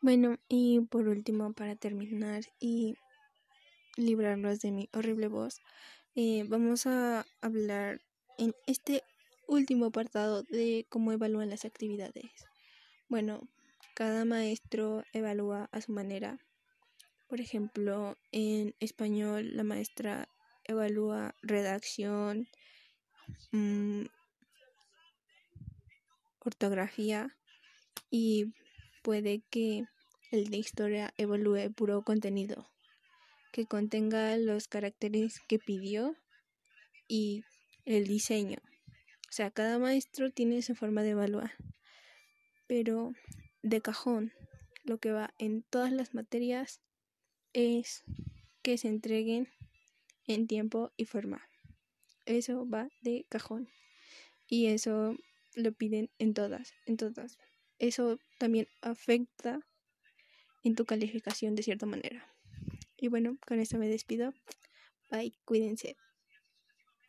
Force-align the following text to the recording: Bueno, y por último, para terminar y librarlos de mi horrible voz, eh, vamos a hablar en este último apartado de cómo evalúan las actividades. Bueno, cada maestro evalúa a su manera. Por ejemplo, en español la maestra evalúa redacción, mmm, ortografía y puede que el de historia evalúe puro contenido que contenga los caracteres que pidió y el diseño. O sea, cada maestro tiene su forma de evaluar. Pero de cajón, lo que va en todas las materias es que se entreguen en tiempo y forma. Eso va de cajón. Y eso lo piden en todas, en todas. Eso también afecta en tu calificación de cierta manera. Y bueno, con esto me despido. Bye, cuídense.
Bueno, 0.00 0.36
y 0.48 0.80
por 0.82 1.08
último, 1.08 1.52
para 1.52 1.74
terminar 1.74 2.42
y 2.60 2.94
librarlos 3.96 4.60
de 4.60 4.70
mi 4.70 4.88
horrible 4.92 5.26
voz, 5.26 5.60
eh, 6.14 6.44
vamos 6.46 6.86
a 6.86 7.26
hablar 7.40 8.00
en 8.38 8.54
este 8.66 9.02
último 9.48 9.86
apartado 9.86 10.44
de 10.44 10.86
cómo 10.88 11.10
evalúan 11.10 11.50
las 11.50 11.64
actividades. 11.64 12.30
Bueno, 13.08 13.48
cada 13.94 14.24
maestro 14.24 15.02
evalúa 15.12 15.68
a 15.72 15.80
su 15.80 15.90
manera. 15.90 16.38
Por 17.28 17.40
ejemplo, 17.40 18.16
en 18.30 18.76
español 18.78 19.56
la 19.56 19.64
maestra 19.64 20.28
evalúa 20.64 21.34
redacción, 21.42 22.46
mmm, 23.50 24.04
ortografía 26.38 27.36
y 28.10 28.54
puede 29.08 29.40
que 29.48 29.86
el 30.30 30.50
de 30.50 30.58
historia 30.58 31.14
evalúe 31.16 31.72
puro 31.74 32.02
contenido 32.02 32.68
que 33.52 33.64
contenga 33.64 34.36
los 34.36 34.68
caracteres 34.68 35.40
que 35.48 35.58
pidió 35.58 36.14
y 37.08 37.42
el 37.86 38.06
diseño. 38.06 38.58
O 39.30 39.32
sea, 39.32 39.50
cada 39.50 39.78
maestro 39.78 40.30
tiene 40.30 40.60
su 40.60 40.74
forma 40.74 41.02
de 41.02 41.12
evaluar. 41.12 41.52
Pero 42.66 43.14
de 43.62 43.80
cajón, 43.80 44.30
lo 44.84 44.98
que 44.98 45.10
va 45.10 45.32
en 45.38 45.62
todas 45.62 45.90
las 45.90 46.12
materias 46.12 46.82
es 47.54 48.04
que 48.60 48.76
se 48.76 48.88
entreguen 48.88 49.48
en 50.26 50.46
tiempo 50.46 50.92
y 50.98 51.06
forma. 51.06 51.48
Eso 52.26 52.68
va 52.68 52.90
de 53.00 53.24
cajón. 53.30 53.70
Y 54.48 54.66
eso 54.66 55.16
lo 55.54 55.72
piden 55.72 56.10
en 56.18 56.34
todas, 56.34 56.74
en 56.84 56.98
todas. 56.98 57.38
Eso 57.78 58.18
también 58.38 58.66
afecta 58.82 59.60
en 60.64 60.74
tu 60.74 60.84
calificación 60.84 61.54
de 61.54 61.62
cierta 61.62 61.86
manera. 61.86 62.26
Y 62.96 63.08
bueno, 63.08 63.38
con 63.46 63.60
esto 63.60 63.78
me 63.78 63.88
despido. 63.88 64.32
Bye, 65.10 65.32
cuídense. 65.44 65.96